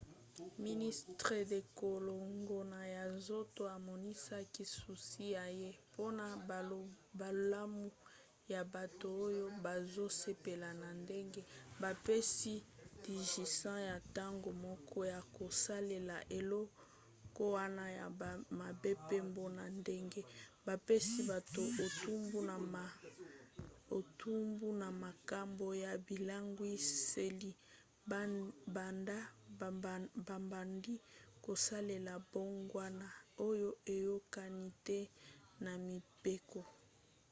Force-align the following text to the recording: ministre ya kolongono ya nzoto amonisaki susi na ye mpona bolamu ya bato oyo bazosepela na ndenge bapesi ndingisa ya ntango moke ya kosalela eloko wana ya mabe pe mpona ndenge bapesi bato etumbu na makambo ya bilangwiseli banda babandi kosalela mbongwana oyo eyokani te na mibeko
ministre 0.67 1.33
ya 1.51 1.59
kolongono 1.81 2.79
ya 2.95 3.03
nzoto 3.15 3.61
amonisaki 3.77 4.63
susi 4.77 5.25
na 5.37 5.45
ye 5.61 5.69
mpona 5.89 6.25
bolamu 7.19 7.85
ya 8.53 8.61
bato 8.73 9.05
oyo 9.27 9.45
bazosepela 9.65 10.69
na 10.81 10.89
ndenge 11.01 11.41
bapesi 11.81 12.55
ndingisa 12.97 13.73
ya 13.89 13.95
ntango 14.07 14.49
moke 14.63 14.99
ya 15.13 15.19
kosalela 15.37 16.17
eloko 16.37 17.43
wana 17.55 17.85
ya 17.99 18.05
mabe 18.59 18.91
pe 19.07 19.17
mpona 19.29 19.63
ndenge 19.79 20.21
bapesi 20.67 21.19
bato 21.31 21.61
etumbu 21.85 24.69
na 24.81 24.87
makambo 25.05 25.67
ya 25.85 25.91
bilangwiseli 26.07 27.51
banda 28.75 29.17
babandi 30.27 30.95
kosalela 31.45 32.13
mbongwana 32.23 33.07
oyo 33.47 33.69
eyokani 33.95 34.67
te 34.87 34.99
na 35.63 35.71
mibeko 35.85 36.61